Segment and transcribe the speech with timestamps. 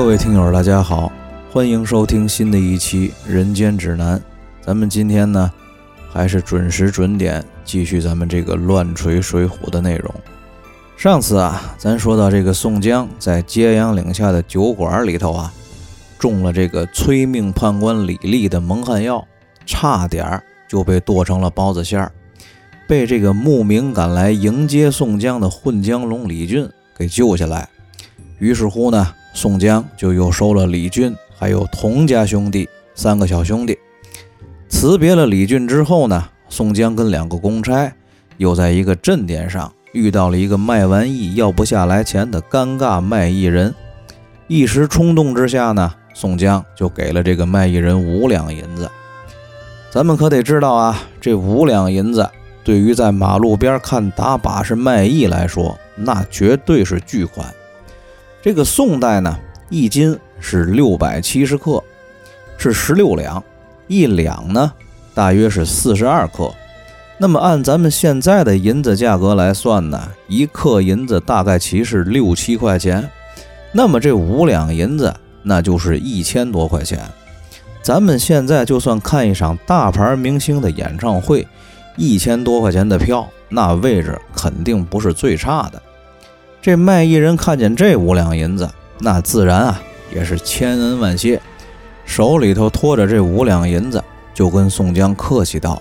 [0.00, 1.12] 各位听友，大家好，
[1.52, 4.18] 欢迎收听新的一期《人间指南》。
[4.62, 5.52] 咱们今天呢，
[6.10, 10.12] 还是准时准点继续咱们这个乱锤水浒的内容。
[10.96, 15.52] 上次啊，咱说到这个宋江在揭阳岭下的酒馆里头啊，
[16.18, 19.22] 中了这个催命判官李立的蒙汗药，
[19.66, 22.10] 差点就被剁成了包子馅儿，
[22.88, 27.68] 被这个慕名赶来迎接宋江的混江龙李俊给救下来。
[28.38, 33.78] 于是乎呢，宋江就又收了李俊，还有童家兄弟三个小兄弟。
[34.68, 37.92] 辞别了李俊之后呢，宋江跟两个公差
[38.36, 39.72] 又在一个镇店上。
[39.92, 43.74] 遇到了一个卖完艺要不下来钱的尴尬卖艺人，
[44.46, 48.88] 一时冲动之下呢，宋江就给了这个卖艺人五两银子。
[49.90, 52.30] 咱们可得知道啊，这五两银子
[52.62, 57.52] 对于在马路边看打把式卖艺来说，那绝对是巨款。
[58.42, 59.38] 这个宋代呢，
[59.68, 61.82] 一斤是六百七十克，
[62.56, 63.42] 是十六两，
[63.86, 64.72] 一两呢，
[65.12, 66.50] 大约是四十二克。
[67.18, 73.10] 那么按咱们现在的银子价格来算呢，一克银子大概其是六七块钱，
[73.72, 76.98] 那么这五两银子那就是一千多块钱。
[77.82, 81.46] 咱们现在就算看一场大牌明星的演唱会，
[81.96, 85.82] 一千多块钱的票，那位置肯定不是最差的。
[86.62, 89.80] 这卖艺人看见这五两银子，那自然啊
[90.14, 91.40] 也是千恩万谢，
[92.04, 94.02] 手里头托着这五两银子，
[94.34, 95.80] 就跟宋江客气道。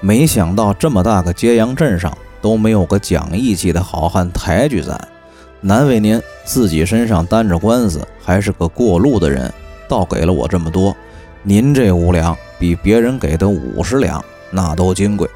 [0.00, 4.96] 没想到这么大个揭阳镇上都没有个讲义气的好汉抬举咱，
[5.60, 9.52] 难为您自己身上担着官司，还是个过路的人，
[9.88, 10.96] 倒给了我这么多。
[11.42, 15.28] 您这五两比别人给的五十两那都金贵。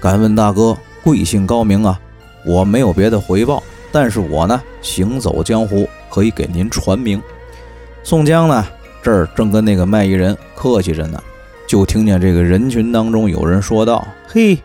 [0.00, 2.00] 敢问大哥贵姓高明啊？
[2.46, 7.22] 我没有别的回报，但是我呢行走江湖，可以给您传名。
[8.02, 8.66] 宋江呢
[9.02, 11.22] 这儿正跟那个卖艺人客气着呢。
[11.66, 14.58] 就听见这个人群当中有人说道：“嘿，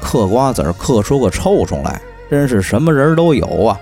[0.00, 3.78] 嗑瓜子儿嗑出个臭虫来，真是什么人都有啊！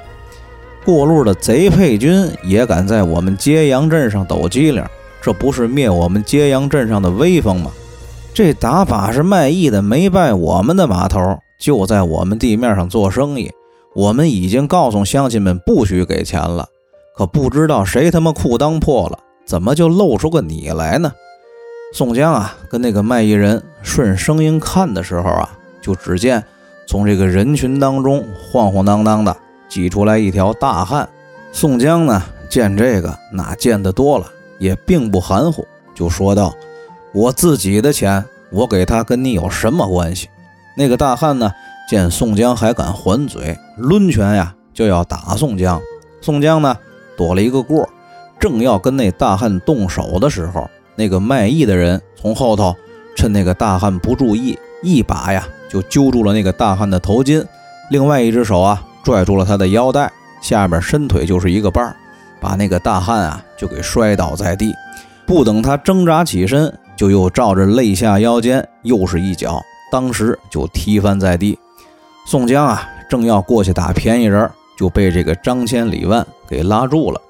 [0.85, 4.85] 过路的贼配军也敢在我们揭阳镇上抖机灵，
[5.23, 7.71] 这不是灭我们揭阳镇上的威风吗？
[8.35, 13.51] 这打把式卖艺的没拜我们的码头，就在我们地面上做生意。
[13.97, 16.69] 我们已经告诉乡亲们不许给钱了，
[17.17, 21.11] 可不知道谁他妈裤裆破了，怎么就露出个你来呢？”
[21.95, 25.49] 宋江啊，跟那个卖艺人顺声音看的时候啊，
[25.81, 26.45] 就只见
[26.87, 29.35] 从这个人群当中晃晃荡荡的
[29.67, 31.09] 挤出来一条大汉。
[31.51, 34.27] 宋江呢，见这个那见得多了，
[34.59, 36.55] 也并不含糊，就说道
[37.15, 40.29] ：“我自己的钱，我给他跟你有什么关系？”
[40.77, 41.51] 那个大汉呢，
[41.89, 45.81] 见宋江还敢还嘴，抡拳呀就要打宋江。
[46.21, 46.77] 宋江呢，
[47.17, 47.89] 躲了一个过，
[48.41, 50.69] 正要跟那大汉动手的时候。
[50.99, 52.75] 那个卖艺的人从后头
[53.15, 57.45] 趁那个大汉不注意，一把呀就揪住了那个大汉的头巾，
[57.91, 60.11] 另外一只手啊拽住了他的腰带，
[60.41, 61.93] 下边伸腿就是一个绊，
[62.41, 64.75] 把那个大汉啊就给摔倒在地。
[65.27, 71.59] 不等他挣扎起身，就又照着肋下腰间又是一脚，当时就踢翻在地。
[72.27, 77.21] 宋江啊正要过去打便宜人，就被这个张千里万给拉住了。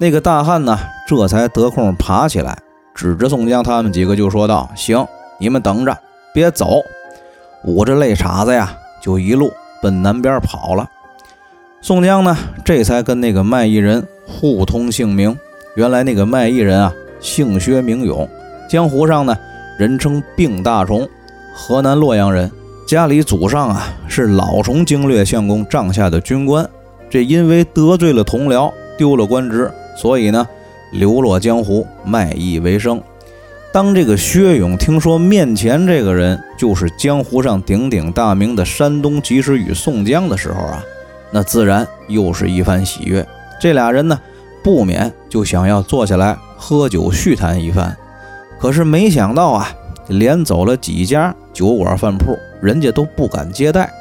[0.00, 0.76] 那个大汉呢
[1.06, 2.58] 这才得空爬起来。
[2.92, 5.06] 指着宋江他们几个就说道：“行，
[5.38, 5.96] 你们等着，
[6.34, 6.82] 别走。”
[7.64, 10.90] 捂着泪叉子呀，就一路奔南边跑了。
[11.80, 15.38] 宋江呢，这才跟那个卖艺人互通姓名。
[15.76, 18.28] 原来那个卖艺人啊，姓薛名勇，
[18.68, 19.36] 江湖上呢
[19.78, 21.08] 人称病大虫，
[21.54, 22.50] 河南洛阳人，
[22.92, 26.68] 家里祖上啊是老虫经略相公帐下的军官。
[27.08, 30.46] 这因为得罪了同僚，丢了官职，所以呢。
[30.92, 33.00] 流落江湖，卖艺为生。
[33.72, 40.84] 当这个薛勇听说面前这个人就是江湖上鼎鼎大名的山东及时雨宋江的时候啊，
[41.30, 43.26] 那自然又是一番喜悦。
[43.58, 44.20] 这俩人呢，
[44.62, 47.96] 不免就想要坐下来喝酒叙谈一番。
[48.60, 49.72] 可是没想到啊，
[50.08, 53.92] 连走了几家酒馆饭铺，人家都不敢接待。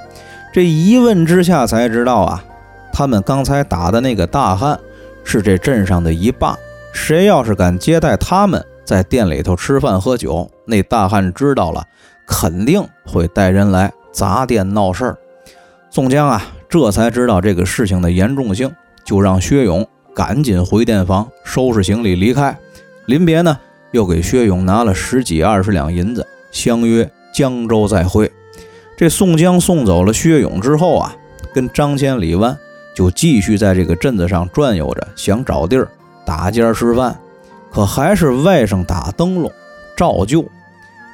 [0.54, 2.44] 这一问之下才知道啊，
[2.94, 4.80] 他们刚才打的那个大汉
[5.24, 6.56] 是这镇上的一霸。
[6.94, 11.84] 谁要是敢接待他们在店里头吃饭喝酒，那大汉知道了，
[12.28, 15.18] 肯定会带人来砸店闹事儿。
[15.90, 18.70] 宋江啊，这才知道这个事情的严重性，
[19.06, 22.58] 就让薛勇赶紧回店房收拾行李离开。
[23.06, 23.58] 临别呢，
[23.92, 28.30] 又给薛勇拿了十几二十两银子，相约江州再会。
[29.02, 31.16] 这宋江送走了薛勇之后啊，
[31.52, 32.56] 跟张千里万
[32.94, 35.88] 就继续在这个镇子上转悠着，想找地儿。
[36.24, 37.20] 打尖吃饭，
[37.72, 39.52] 可还是外甥打灯笼
[39.98, 40.46] 照旧。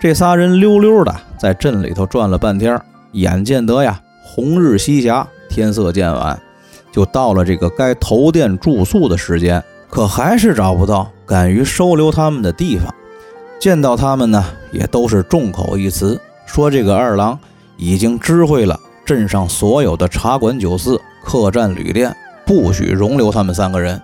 [0.02, 2.78] 这仨人溜溜的在镇里头转了半天，
[3.14, 6.38] 眼见得呀，红日西霞，天色渐晚，
[6.92, 12.94] 就到了这个该投店住宿的时间，可还是找不到敢于收留他们的地方。
[13.58, 14.44] 见到他们呢，
[14.74, 17.40] 也都是众口一词，说这个二郎
[17.78, 22.16] 已经知会了镇上所有的茶馆酒肆、客栈旅店，
[22.46, 24.02] 不许容留他们三个人。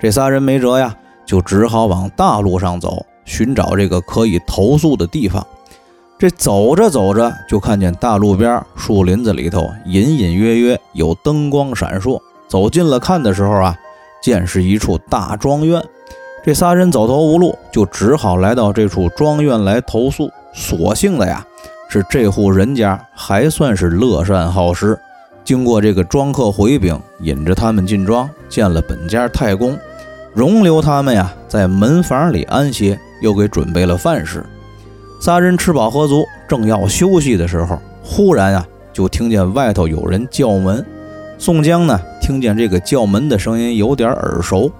[0.00, 0.94] 这仨人没辙呀，
[1.26, 3.04] 就只好往大路上走。
[3.24, 5.46] 寻找这个可以投宿的地方，
[6.18, 12.20] 这走着走着，就看见大路边树林子里头隐隐约约有灯光闪烁。
[12.46, 13.74] 走近了看的时候啊，
[14.22, 15.82] 见是一处大庄园。
[16.44, 20.30] 这仨人走投无路，就只好来到这处庄园来投宿。
[20.52, 21.44] 所幸的呀，
[21.94, 24.98] 是这户人家还算是乐善好施。
[25.44, 29.78] 经过这个庄客回禀，引着他们进庄，见了本家太公，
[30.32, 32.98] 容留他们呀在门房里安歇。
[33.20, 34.44] 又给准备了饭食，
[35.18, 40.84] 仨人吃饱喝足，正要休息的时候，忽然呀，就听见外头有人叫门。
[41.38, 44.70] 宋江呢，听见这个叫门的声音有点耳熟，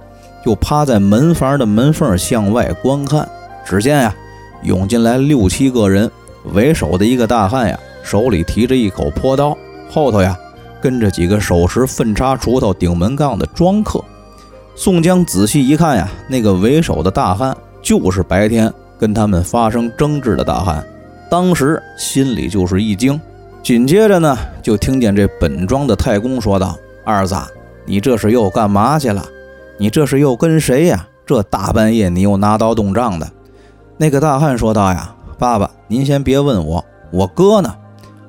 [0.44, 3.26] 就趴在门房的门缝向外观看。
[3.64, 4.14] 只见呀，
[4.62, 6.10] 涌进来六七个人，
[6.52, 9.56] 为首的一个大汉呀，手里提着一口破刀，
[9.90, 10.38] 后头呀，
[10.80, 14.02] 跟着几个手持粪叉、锄头、顶门杠的庄客。
[14.76, 17.56] 宋江仔细一看呀，那个为首的大汉。
[17.82, 20.82] 就是白天跟他们发生争执的大汉，
[21.30, 23.20] 当时心里就是一惊。
[23.62, 26.74] 紧接着呢，就听见这本庄的太公说道
[27.04, 27.36] ：“二子，
[27.84, 29.22] 你这是又干嘛去了？
[29.76, 31.06] 你这是又跟谁呀？
[31.26, 33.30] 这大半夜你又拿刀动仗的？”
[33.98, 37.74] 那个大汉说道：“呀，爸爸，您先别问我，我哥呢？”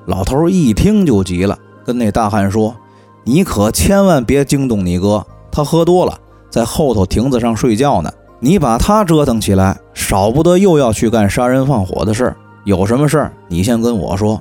[0.05, 2.75] 老头一听就急了，跟那大汉说
[3.23, 6.17] ：“你可千万别惊动你哥，他喝多了，
[6.49, 8.11] 在后头亭子上睡觉呢。”
[8.41, 12.37] 你把他折腾起来，少不得又要去干杀人放火的事儿。
[12.65, 14.39] 有什么事儿，你先跟我说。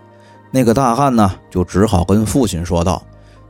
[0.50, 3.00] 那个大汉呢，就只好跟父亲说道：“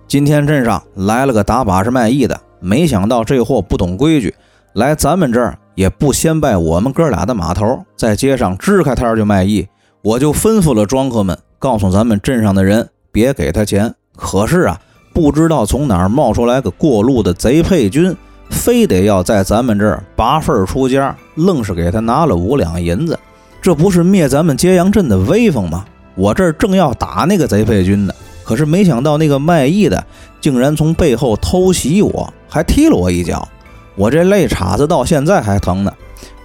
[0.06, 4.32] 今天镇上来了个打把式卖艺的，没想到这货不懂规矩，
[4.75, 9.67] 来咱们这儿也不先拜我们哥俩的码头，在街上支开摊儿就卖艺。
[10.03, 13.94] 我就吩咐了庄客们，告诉咱们镇上的人别给他钱。
[14.17, 14.81] 可是啊，
[15.12, 18.17] 不知道从哪儿冒出来个过路的贼配军。”
[18.50, 23.19] 非得要在咱们这儿拔份儿出家，愣是给他拿了五两银子，
[23.61, 25.85] 这不是灭咱们揭阳镇的威风吗？
[26.15, 30.05] 我这儿正要打那个贼配军呢，可是没想到那个卖艺的
[30.43, 33.49] 竟然从背后偷袭我，还踢了我一脚，
[33.96, 35.93] 我这肋叉子到现在还疼呢。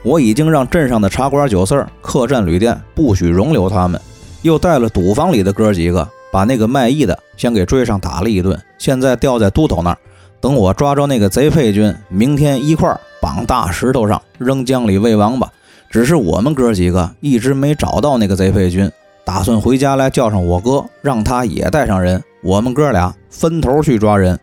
[0.04, 4.00] 我已经让镇上的茶馆酒肆、客栈旅店不许容留他们，
[4.44, 9.98] 又带了赌坊里的哥几个，把那个卖艺的先给追上打了一顿，现在吊在都头那儿。
[10.40, 15.52] 等我抓着那个贼配军，明天一块绑大石头上扔江里喂王八。
[15.90, 18.90] 只是我们哥几个一直没找到那个贼配军，
[19.26, 24.40] 打算回家来叫上我哥，让他也带上人，我们哥俩分头去抓人。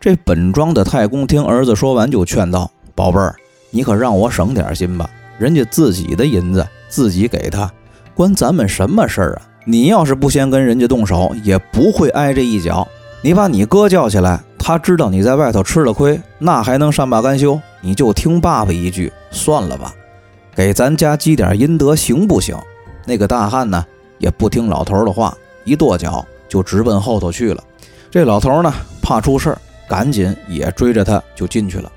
[0.00, 3.36] 这本庄的太公听儿子说完，就劝道：“宝贝儿，
[3.68, 7.70] 你可让我省点心吧，人家自己的银子自己给他，
[8.14, 9.42] 关咱们什么事儿啊？
[9.66, 12.88] 你要是不先跟人家动手，也不会挨这一脚。
[13.20, 17.60] 你把你哥叫起来。”他知道你在外头吃了亏，那还能善罢甘休？
[17.80, 19.92] 你就听爸爸一句，算了吧，
[20.54, 22.56] 给咱家积点阴德行不行？
[23.04, 23.84] 那个大汉呢，
[24.18, 27.62] 也不听老头的话，一跺脚就直奔后头去了。
[28.10, 29.58] 这老头呢，怕出事儿，
[29.90, 31.90] 赶紧也追着他就进去了。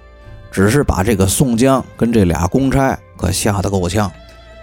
[0.52, 4.12] 只是把这个宋江跟这俩公差可吓得够呛，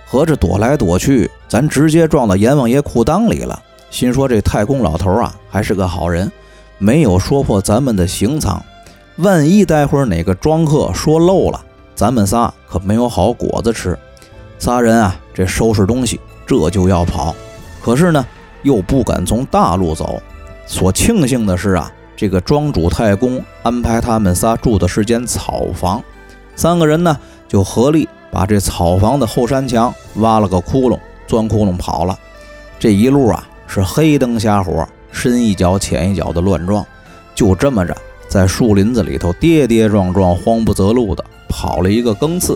[0.04, 3.62] 合着躲来躲去，咱直接撞到阎王爷裤裆里了。
[3.88, 6.30] 心说这太公老头啊，还是个好人。
[6.78, 8.60] 没有说破咱们的行藏，
[9.18, 13.96] 万一待会儿哪个庄客说漏了，咱们仨可没有好果子吃。
[14.58, 17.32] 仨人啊，这收拾东西，这就要跑。
[17.80, 18.26] 可是呢，
[18.62, 20.20] 又不敢从大路走。
[20.66, 26.04] 所庆幸的是啊，这个庄主太公安排他们仨住的是间草房，
[26.54, 27.16] 三个人呢
[27.48, 32.14] 就合力把这草房的后山墙挖了个窟窿，钻窟窿跑了。
[32.78, 34.86] 这一路啊，是黑灯瞎火。
[35.10, 36.84] 深一脚浅一脚的乱撞，
[37.34, 37.96] 就这么着，
[38.28, 42.54] 在树林子里头跌跌撞撞、慌不择路的跑了一个更次，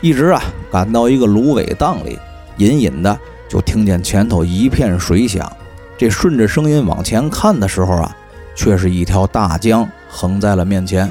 [0.00, 2.18] 一直啊赶到一个芦苇荡里，
[2.56, 3.16] 隐隐的
[3.48, 5.48] 就听见前头一片水响。
[5.96, 8.16] 这顺着声音往前看的时候啊，
[8.56, 11.08] 却是一条大江横在了面前。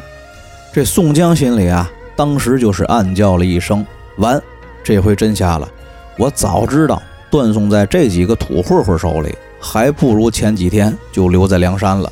[0.73, 3.85] 这宋江心里啊，当时就是暗叫了一声
[4.19, 4.41] ：“完，
[4.83, 5.69] 这回真瞎了！
[6.17, 12.11] 我早知道断送在这几个土混混手里。”还不如前几天就留在梁山了。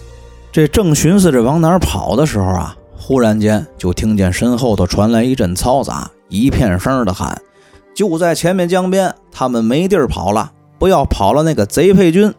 [0.52, 7.40] 这正寻思着往哪儿跑的时候啊，忽然间就听见身后头传来一阵嘈杂，一片声的喊
[7.94, 11.44] ：“就在前面江边，他们没地儿跑了，不要跑了！
[11.44, 12.34] 那个贼配军！”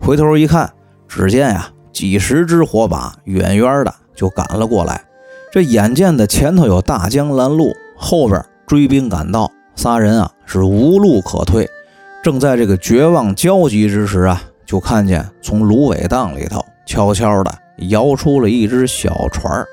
[0.00, 0.72] 回头一看，
[1.08, 5.02] 只见呀，几十只火把远远的就赶了过来。
[5.52, 11.68] 这眼见的前头有大江拦路，后边追兵赶到，仨人啊是无路可退。
[12.22, 17.52] 正在这个绝望焦急之时啊，就看见从芦苇荡里头悄悄的
[17.88, 19.64] 摇出了一只小船。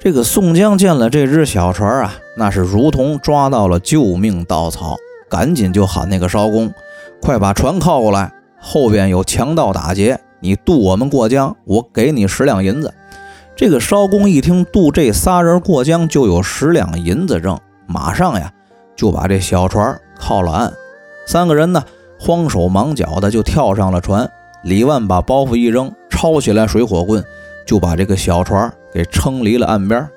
[0.00, 4.96] 这个宋江见了这只小船啊，那是如同抓到了救命稻草，
[5.28, 6.72] 赶紧就喊那个艄公，
[7.20, 8.32] 快把船靠过来。
[8.58, 12.92] 后边有强盗打劫，你渡我们过江，我给你十两银子。
[13.54, 17.56] 这个艄公一听渡这仨人过江就有十两银子挣，
[17.86, 18.52] 马上呀
[18.96, 20.72] 就把这小船靠了岸。
[21.28, 21.84] 三个人呢
[22.18, 24.28] 慌手忙脚的就跳上了船。
[24.64, 27.24] 李万把包袱一扔，抄起来水火棍，
[27.64, 30.08] 就把这个小船给撑离了岸边。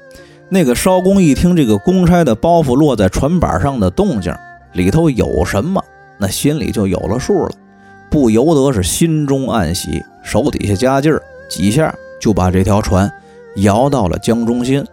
[0.49, 4.33] 那个艄公一听这个公差的包袱落在船板上的动静，
[4.73, 5.83] 里头有什么，
[6.17, 7.51] 那心里就有了数了。
[8.15, 13.11] 不由得是心中暗喜，手底下加劲儿，几下就把这条船
[13.57, 14.85] 摇到了江中心。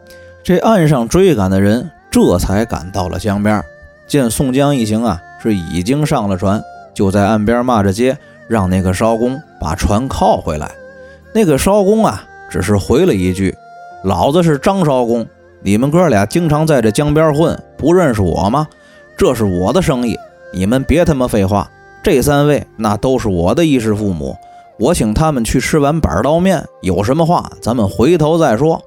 [0.42, 3.62] 这岸上追赶的人这才赶到了江边，
[4.08, 6.60] 见宋江一行啊是已经上了船，
[6.92, 10.68] 就在岸边骂着街，让那个艄公把船靠回来。
[11.32, 13.54] 那个艄公啊只是回了一句
[14.02, 15.24] ：“老子是张艄公，
[15.60, 18.66] 你们哥俩经常在这江边混，不认识我吗？
[19.16, 20.18] 这是我的生意，
[20.52, 21.70] 你们别他妈废话。”
[22.02, 24.36] 这三位那都是我的衣食父母，
[24.76, 26.64] 我请他们去吃碗板刀面。
[26.80, 28.82] 有什么话，咱们回头再说。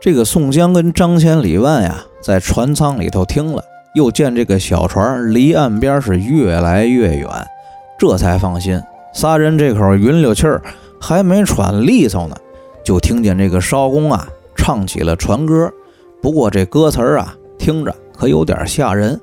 [0.00, 3.62] 这个宋江跟张千里万呀，在船舱里头听了，
[3.94, 7.28] 又见这个小船离岸边是越来越远，
[7.98, 8.82] 这才放心。
[9.12, 10.62] 仨人这口云溜气儿
[10.98, 12.36] 还没喘利索呢，
[12.82, 15.70] 就听见这个艄公啊唱起了船歌。
[16.22, 19.20] 不过这歌词儿啊，听着可有点吓人，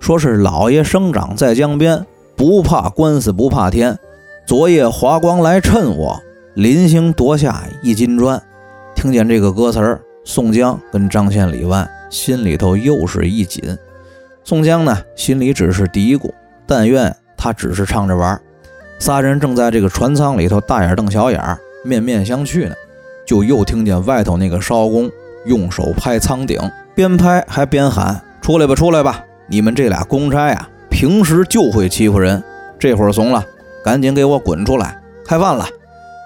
[0.00, 2.04] 说是老爷生长在江边。
[2.36, 3.96] 不怕官司不怕天，
[4.46, 6.20] 昨夜华光来趁我，
[6.54, 8.42] 临行夺下一金砖。
[8.94, 13.76] 听见这个歌词儿，宋江跟张千李万心里头又是一紧。
[14.42, 16.30] 宋江呢，心里只是嘀咕：
[16.66, 18.40] 但愿他只是唱着玩。
[18.98, 21.40] 仨人正在这个船舱里头大眼瞪小眼，
[21.84, 22.74] 面面相觑呢，
[23.26, 25.10] 就又听见外头那个艄公
[25.46, 26.58] 用手拍舱顶，
[26.94, 29.24] 边拍还边喊：“出来吧，出来吧！
[29.46, 30.68] 你们这俩公差呀！”
[31.04, 32.42] 平时就会欺负人，
[32.78, 33.44] 这会儿怂了，
[33.84, 35.66] 赶紧给我滚出来开饭了！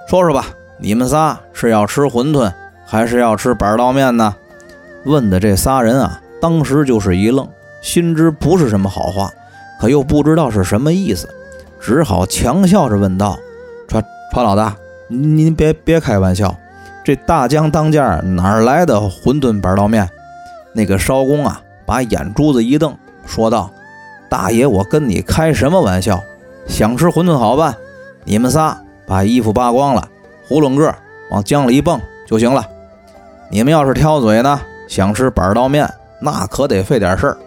[0.08, 2.52] 说说吧，你们仨是要吃馄饨
[2.87, 4.37] 还是要吃板刀面呢？
[5.04, 7.49] 问的这仨人啊，当时就是一愣，
[7.82, 9.28] 心知不是什么好话，
[9.80, 11.28] 可又不知道是什么意思，
[11.80, 13.37] 只好强笑着问道
[13.90, 14.00] ：“船
[14.32, 14.76] 船老大，
[15.08, 16.56] 您别别开玩笑，
[17.02, 20.08] 这大江当间哪来的馄饨板刀面？”
[20.73, 23.68] 那个艄公啊，把眼珠子一瞪，说道。
[24.28, 26.23] 大爷，我跟你开什么玩笑？
[26.66, 27.75] 想吃馄饨好办，
[28.25, 30.08] 你们仨把衣服扒光了，
[30.49, 30.94] 囫囵个
[31.30, 32.66] 往江里一蹦就行了。
[33.50, 37.38] 你们要是挑嘴呢，想吃板刀面，那可得费点事儿。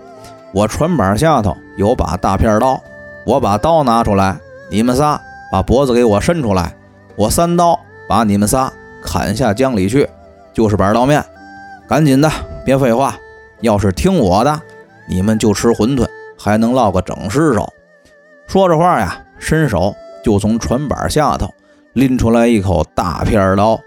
[0.51, 2.81] 我船板下头有把大片刀，
[3.25, 4.37] 我把刀拿出来，
[4.71, 5.21] 你们仨
[5.51, 6.73] 把脖子给我伸出来，
[7.15, 8.73] 我三刀把你们仨
[9.03, 10.09] 砍下江里去，
[10.51, 11.23] 就是板刀面。
[11.87, 12.31] 赶紧的，
[12.65, 13.15] 别废话。
[13.59, 14.59] 要是听我的，
[15.07, 16.07] 你们就吃馄饨。
[16.43, 17.71] 还能落个整尸首。
[18.47, 19.93] 说着话呀，伸手
[20.23, 21.47] 就从船板下头
[21.93, 23.79] 拎出来一口大片刀，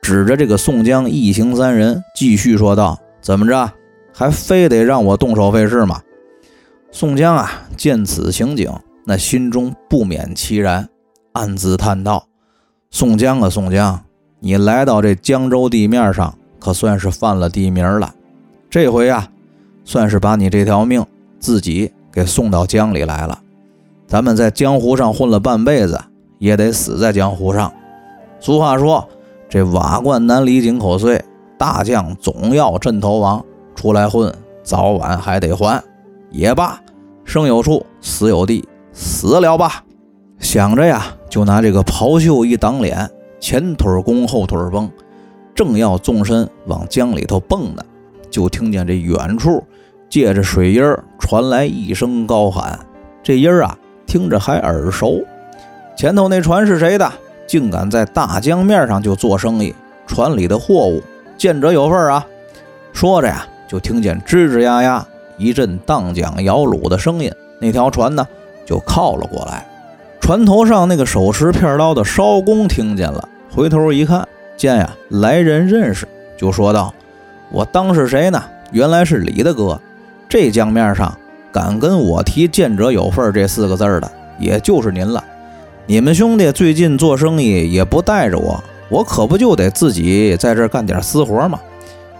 [0.00, 3.70] 指着这个宋江一行三人，继续说道：“怎么着，
[4.12, 6.02] 还非得让我动手费事吗？”
[6.90, 8.68] 宋江啊，见此情景，
[9.06, 10.88] 那心中不免凄然，
[11.34, 12.26] 暗自叹道
[12.90, 14.04] ：“宋江啊，宋江，
[14.40, 18.12] 你来到这江州地面上，可算是犯了地名了。
[18.68, 19.28] 这回呀，
[19.84, 21.06] 算是把你这条命。”
[21.42, 23.36] 自己给送到江里来了，
[24.06, 26.00] 咱们在江湖上混了半辈子，
[26.38, 27.70] 也得死在江湖上。
[28.38, 29.08] 俗话说
[29.50, 31.22] ：“这瓦罐难离井口碎，
[31.58, 33.44] 大将总要阵头亡。
[33.74, 34.32] 出来混，
[34.62, 35.82] 早晚还得还。
[36.30, 36.80] 也罢，
[37.24, 39.84] 生有处，死有地，死了吧。”
[40.38, 44.88] 想着呀，就拿这个袍袖一挡脸，前腿弓，后腿绷，
[45.56, 47.82] 正要纵身往江里头蹦呢，
[48.30, 49.62] 就听见这远处。
[50.12, 52.78] 借着水音儿传来一声高喊，
[53.22, 55.24] 这音儿啊听着还耳熟。
[55.96, 57.10] 前头那船是谁的？
[57.46, 59.74] 竟敢在大江面上就做生意？
[60.06, 61.02] 船里的货物，
[61.38, 62.26] 见者有份啊！
[62.92, 68.28] 说着呀，就听见吱吱呀呀一阵荡桨摇橹的声音，那条船呢
[68.66, 69.66] 就靠了过来。
[70.20, 74.28] 船头上那个手持片刀的艄公听见了，回头一看，
[74.58, 76.92] 见呀来人认识，就说道
[77.50, 78.44] ：“我当是谁呢？
[78.72, 79.80] 原来是李大哥。
[80.32, 81.14] 这江面上
[81.52, 85.22] 敢跟我提见者有份这四个字的，也就是您了。
[85.84, 91.60] 你们兄弟最近做生意也不带着我，我可不就得自己在这干点私活吗？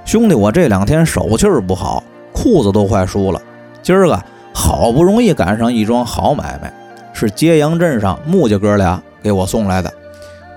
[0.04, 2.04] 兄弟，我这两天手气儿不好，
[2.35, 3.40] 裤子都快输了。
[3.83, 6.71] 今儿个好不容易赶上一桩好买卖，
[7.14, 9.90] 是揭阳镇上木家哥俩给我送来的。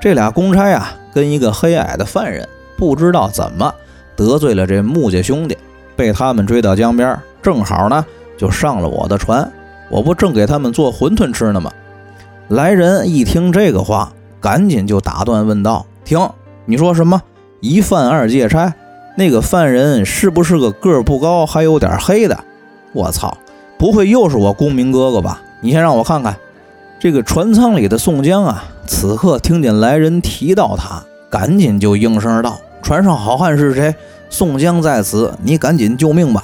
[0.01, 2.45] 这俩公差啊，跟一个黑矮的犯人，
[2.75, 3.73] 不知道怎么
[4.13, 5.57] 得罪了这木家兄弟，
[5.95, 7.17] 被他们追到江边。
[7.45, 8.03] 正好呢，
[8.35, 9.47] 就上了我的船，
[9.91, 11.71] 我不正给他们做馄饨吃呢吗？
[12.47, 14.11] 来人一听这个话，
[14.41, 16.27] 赶紧就打断问道：“停！
[16.65, 17.21] 你说什么？
[17.59, 18.73] 一犯二借差？
[19.15, 22.35] 那个犯人是不是个个儿不高，还有点黑的？
[22.93, 23.37] 我操！
[23.77, 25.39] 不会又是我公明哥哥吧？
[25.61, 26.35] 你先让我看看。”
[26.99, 33.93] 这个船舱里的宋江啊，此刻听见来人提到他，赶紧就应声道：“船上好汉是谁？
[34.31, 36.43] 宋江在此，你赶紧救命吧！”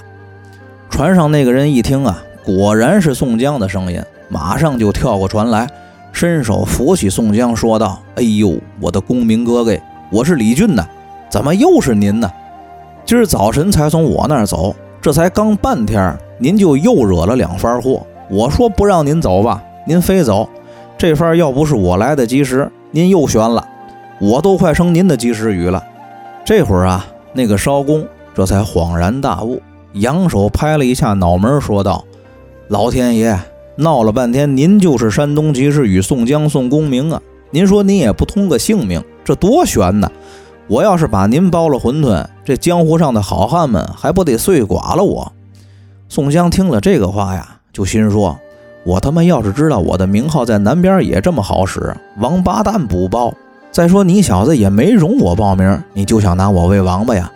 [0.91, 5.67] 船上那个人一听啊，果然是宋江的声音，马上就跳过船来，
[6.11, 9.75] 伸手扶起宋江，说道：“哎呦，我的公明哥哥，
[10.11, 10.85] 我是李俊呐，
[11.29, 12.29] 怎么又是您呢？
[13.05, 18.05] 今儿早晨才从我那儿走，这才刚半天，您就又惹了两番祸。
[18.29, 20.47] 我说不让您走吧，您非走。
[20.97, 23.65] 这番要不是我来的及时，您又悬了，
[24.19, 25.81] 我都快成您的及时雨了。
[26.45, 28.05] 这会儿啊，那个艄公
[28.35, 29.59] 这才恍然大悟。”
[29.93, 32.05] 扬手拍了一下脑门，说道
[32.69, 33.37] ：“老天爷，
[33.75, 37.21] 闹了半天，您就是山东骑士与宋江宋公明啊！
[37.49, 40.09] 您说您也不通个性命，这多悬呐！
[40.67, 45.31] 我要是把您包了馄饨，这江湖上的好汉们还不得碎剐了我？”
[46.07, 48.39] 宋江听了这个话呀，就心说
[48.85, 53.33] ：“我他妈要是知道我的名号在南边也这么好使，王八蛋不报！
[53.71, 57.29] 再说你小子也没容我报名，你就想拿我喂王八呀？”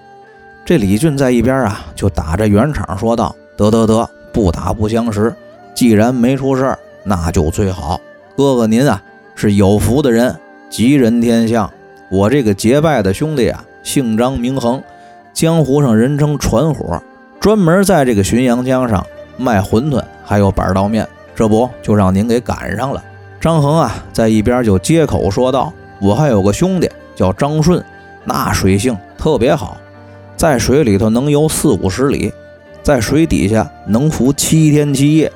[0.65, 5.31] 这李俊在一边啊，就打着圆场说道：“得得得，不打不相识。
[5.75, 8.01] 既然没出事儿，那就最好。
[8.35, 8.99] 哥哥您啊，
[9.35, 10.35] 是有福的人，
[10.67, 11.71] 吉人天相。
[12.09, 14.81] 我这个结拜的兄弟啊，姓张名恒，
[15.33, 16.99] 江湖上人称船火，
[17.39, 19.05] 专门在这个浔阳江上
[19.37, 21.07] 卖馄饨，还有板刀面。
[21.35, 23.03] 这不就让您给赶上了？”
[23.39, 27.85] 张恒啊，在一边就接口说道：“我还有个兄弟叫张顺，
[28.23, 29.77] 那水性特别好。”
[30.37, 32.31] 在水里头能游四五十里，
[32.83, 35.31] 在水底下能浮七天七夜，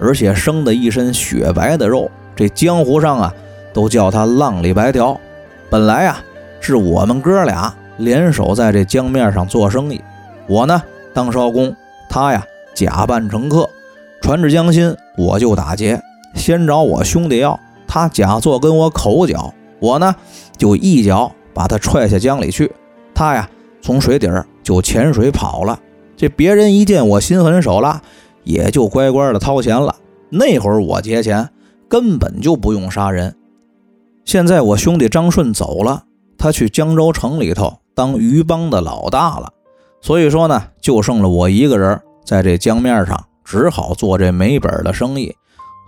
[0.00, 3.34] 而且生的一身雪白的肉，这江湖上啊
[3.74, 5.20] 都叫他浪里白条。
[5.68, 6.24] 本来啊
[6.60, 10.00] 是我们哥俩联手在这江面上做生意，
[10.46, 10.82] 我呢
[11.12, 11.76] 当艄公，
[12.08, 12.42] 他呀
[12.74, 13.68] 假扮乘客，
[14.22, 16.00] 船至江心我就打劫，
[16.34, 20.14] 先找我兄弟要，他假作跟我口角，我呢
[20.56, 22.72] 就一脚把他踹下江里去，
[23.14, 23.46] 他呀。
[23.88, 25.80] 从水底儿就潜水跑了，
[26.14, 28.02] 这别人一见我心狠手辣，
[28.44, 29.96] 也就乖乖的掏钱了。
[30.28, 31.48] 那会儿我劫钱
[31.88, 33.34] 根本就不用杀人。
[34.26, 36.02] 现在我兄弟张顺走了，
[36.36, 39.48] 他去江州城里头当鱼帮的老大了。
[40.02, 45.34] 所以说呢，就剩了我一个人在这江面上，只好做这没本的生意。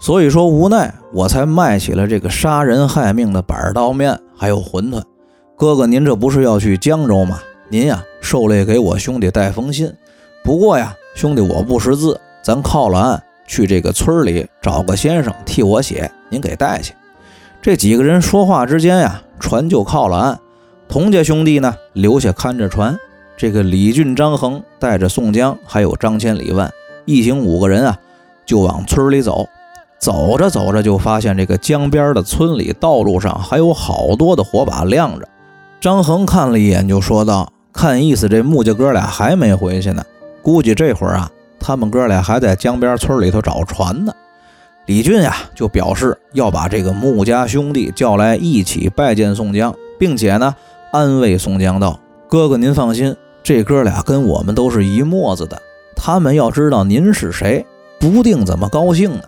[0.01, 5.03] 所以说无奈我才卖起了这个杀人害命的板刀面还有馄饨。
[5.55, 7.41] 哥哥，您这不是要去江州吗？
[7.73, 9.93] 您呀，受累给我兄弟带封信。
[10.43, 16.93] 不过呀，兄弟我不识字，咱靠了岸，去这个村里找个先生替我写，您给带去。
[17.63, 20.41] 这几个人说话之间呀，船就靠了岸。
[20.89, 22.99] 童家兄弟呢，留下看着船。
[23.37, 26.69] 这个李俊、张衡带着宋江，还有张千、李万，
[27.05, 27.97] 一行五个人啊，
[28.45, 29.47] 就往村里走。
[30.01, 35.29] 走着走着，就发现这个江边的村里道路上还有好多的火把亮着。
[35.81, 37.53] 张衡看了一眼，就说道。
[37.81, 40.05] 看意思，这木家哥俩还没回去呢。
[40.43, 44.13] 估计这会儿啊，他们哥俩还在江边村里头找船呢。
[44.85, 50.55] 李俊呀，就表示要把这个穆家兄弟叫来一起拜见宋江，并且呢，
[50.93, 55.59] 安慰宋江道：“哥哥您放心，这哥俩跟我们都是一墨子的。
[55.97, 57.65] 他们要知道您是谁，
[57.99, 59.23] 不定怎么高兴呢。”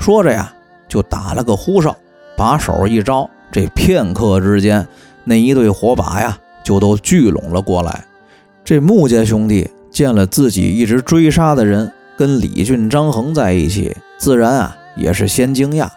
[0.00, 0.50] 说着呀，
[0.88, 1.94] 就打了个呼哨，
[2.38, 4.88] 把手一招，这片刻之间，
[5.24, 6.38] 那一对火把呀。
[6.64, 8.04] 就都聚拢了过来。
[8.64, 15.88] 这穆家兄弟见了自己一直追杀的人跟李俊、张衡在一起，自然啊也是先惊讶。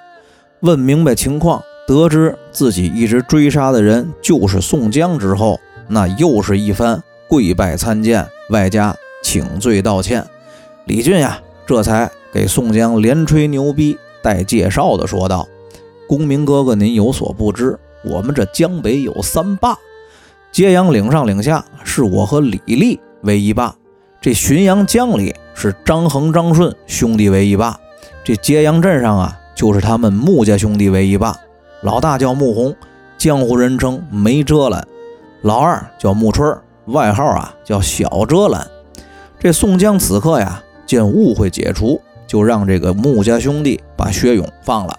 [0.62, 10.25] 问明白情况，得知自己一直追杀的人就是宋江之后，那又是一番跪拜参见，外加请罪道歉。
[10.86, 15.47] 李俊呀，这才给宋江连吹牛逼带介绍的说道
[16.08, 19.78] ：“公明哥哥，您有所不知，我们这江北有三霸。”
[20.56, 23.76] 揭阳岭上岭下是我和李立为一霸。
[24.22, 27.78] 这浔阳江里是张衡、张顺兄弟为一霸，
[28.24, 31.36] 这揭阳镇上啊，就是他们穆家兄弟为一霸。
[31.82, 32.74] 老大叫穆弘，
[33.18, 34.82] 江湖人称梅遮拦；
[35.41, 38.65] 老二叫穆春，外号啊叫小遮拦。
[39.38, 44.98] 这宋江此刻呀，见误会解除，就让这个穆家兄弟把薛勇放了。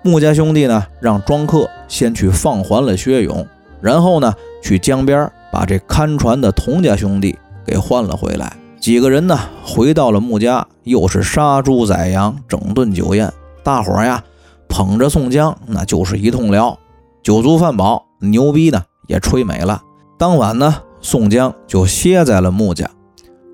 [0.00, 3.46] 穆家兄弟呢，让庄客先去放还了薛勇，
[3.82, 4.32] 然后呢，
[4.64, 8.50] 去江边把这看船的童家兄弟给换了回来。
[8.80, 13.30] 几个人呢，回到了穆家，又是杀猪宰羊，整顿酒宴。
[13.62, 14.24] 大伙呀，
[14.66, 16.78] 捧着宋江，那就是一通聊。
[17.22, 19.82] 酒足饭饱，牛逼呢也吹没了。
[20.18, 22.88] 当晚呢，宋江就歇在了穆家。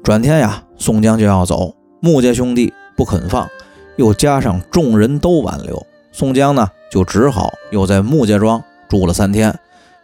[0.05, 3.49] 转天呀，宋江就要走，穆家兄弟不肯放，
[3.96, 9.59] 又加上众人都挽留，宋江呢就只好又在穆家庄住了三天。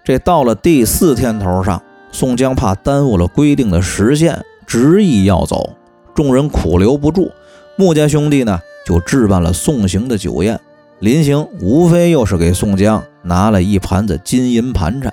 [0.06, 4.40] 这到了第四天头上，宋江怕耽误了规定的时限。
[4.64, 5.70] 执意要走，
[6.14, 7.32] 众人苦留不住。
[7.74, 10.60] 穆家兄弟呢，就置办了送行的酒宴。
[11.00, 15.12] 临行，无非又是给宋江拿了一盘子金银盘缠。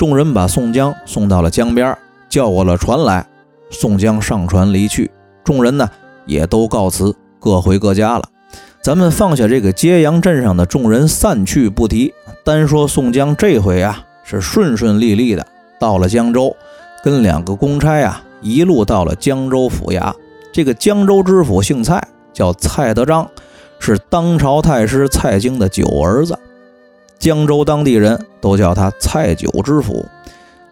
[0.00, 1.96] 众人把宋江送到了江边，
[2.28, 3.24] 叫过了船来。
[3.70, 5.12] 宋江上船离去，
[5.44, 5.88] 众人呢
[6.26, 8.24] 也都告辞，各回各家了。
[8.82, 12.12] 咱们放下这个揭阳镇上的众人散去不提，
[12.44, 15.46] 单说宋江这回啊，是顺顺利利的
[15.80, 16.54] 到了江州，
[17.02, 18.22] 跟两个公差啊。
[18.42, 20.12] 一路到了江州府衙，
[20.52, 22.00] 这个江州知府姓蔡，
[22.32, 23.28] 叫蔡德章，
[23.80, 26.38] 是当朝太师蔡京的九儿子。
[27.18, 30.04] 江州当地人都叫他蔡九知府。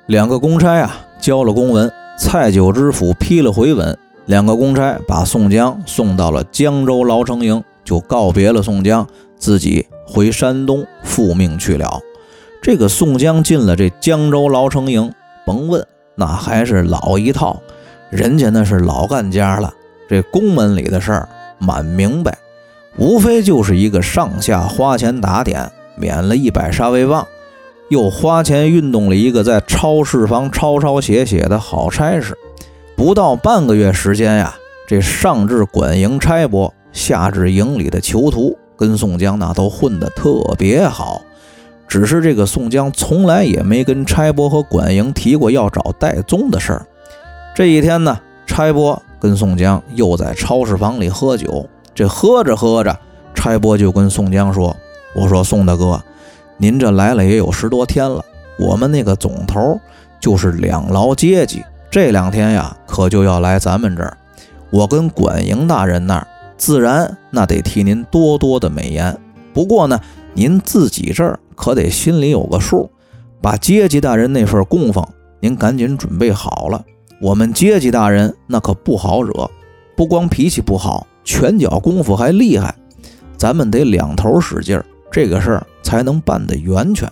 [0.07, 9.05] 两个公差啊，交了公文，蔡九知府批了回文，两个公差把宋江送到了江州牢城营，就告别了宋江，
[9.37, 12.01] 自己回山东复命去了。
[12.63, 15.13] 这个宋江进了这江州牢城营，
[15.45, 15.87] 甭问。
[16.15, 17.61] 那还是老一套，
[18.11, 19.73] 人家那是老干家了。
[20.09, 22.39] 这宫门里的事儿满明白，
[22.97, 27.27] 无非就是一个上下花钱打点，免了一百杀威棒，
[27.91, 32.37] 又花钱运动了一个在超市房抄抄写写的好差事。
[32.97, 34.57] 不到半个月时间呀，
[34.89, 41.21] 这上至管营差拨，下至营里的囚徒，跟宋江那都混得特别好。
[41.89, 46.87] 只是这个宋江从来也没跟差拨和管营提过要找戴宗的事儿。
[47.55, 51.69] 这一天呢，差拨跟宋江又在超市房里喝酒。
[51.95, 52.99] 这喝着喝着，
[53.35, 54.77] 差拨就跟宋江说
[55.17, 56.03] ：“我说宋大哥，
[56.59, 58.23] 您这来了也有十多天了，
[58.59, 59.81] 我们那个总头
[60.21, 64.15] 就是两牢阶级，这两天呀，可就要来咱们这儿。
[64.69, 66.27] 我跟管营大人那儿，
[66.59, 69.17] 自然那得替您多多的美言。
[69.55, 69.99] 不过呢，
[70.35, 72.89] 您自己这儿。”可得心里有个数，
[73.43, 75.05] 把阶级大人那份供奉，
[75.41, 76.85] 您赶紧准备好了。
[77.21, 79.51] 我们阶级大人那可不好惹，
[79.97, 82.75] 不光脾气不好，拳脚功夫还厉害。
[83.39, 87.11] 咱们得两头使劲儿，这个事儿才能办得圆全。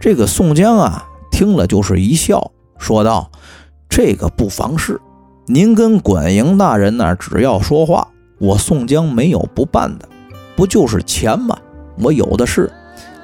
[0.00, 3.30] 这个宋江啊，听了就是一笑，说道
[3.88, 5.00] ：“这个不妨事，
[5.46, 10.08] 您跟管营大人那儿只要说话，我宋江没有不办的。
[10.56, 11.56] 不就是钱吗？
[11.98, 12.70] 我有的是。”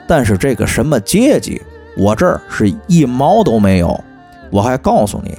[0.06, 1.60] 但是这个什么阶级，
[1.96, 3.98] 我这儿是一毛都没有。
[4.50, 5.36] 我还告诉你，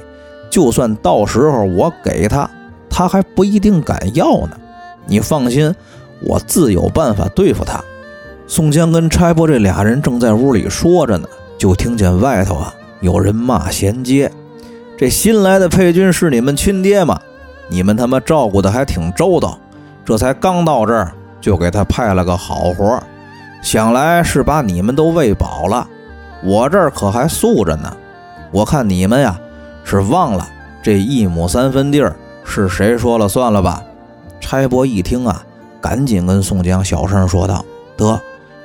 [0.49, 2.49] 就算到时候我给他，
[2.89, 4.57] 他还不一定敢要呢。
[5.05, 5.73] 你放心，
[6.21, 7.81] 我自有办法对付他。
[8.45, 11.27] 宋江跟差拨这俩人正在屋里说着呢，
[11.57, 14.31] 就听见外头啊有人骂衔接
[14.97, 17.19] ：“这新来的配军是你们亲爹吗？
[17.69, 19.57] 你们他妈照顾的还挺周到，
[20.03, 23.01] 这才刚到这儿就给他派了个好活。”
[23.67, 25.85] 想来是把你们都喂饱了，
[26.41, 27.97] 我这儿可还素着呢。
[28.49, 29.37] 我看你们呀，
[29.83, 30.47] 是忘了
[30.81, 33.83] 这一亩三分地儿是谁说了算了吧？
[34.39, 35.43] 差拨一听啊，
[35.81, 37.65] 赶紧跟宋江小声说道
[37.97, 38.17] ：“得。”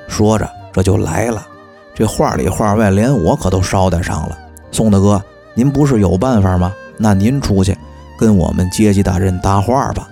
[0.07, 1.45] 说着这就来了。
[1.93, 4.37] 这话里话外，连我可都捎带上了。
[4.71, 5.21] 宋大哥，
[5.53, 6.73] 您不是有办法吗？
[6.97, 7.77] 那您出去
[8.17, 10.07] 跟我们阶级大人搭话吧。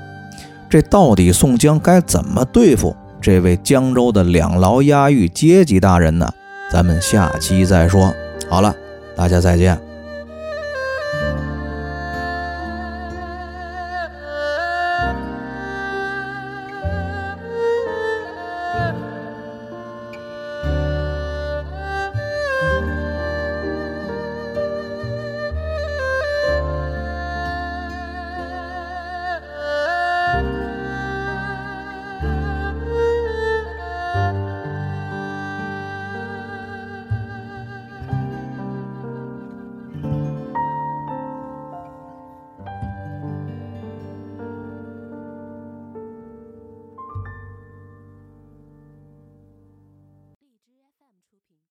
[0.69, 2.93] 这到底宋江该怎么对付？
[3.21, 6.33] 这位江州的两牢押狱阶级大人呢？
[6.71, 8.13] 咱们下期再说。
[8.49, 8.75] 好了，
[9.15, 9.79] 大家再见。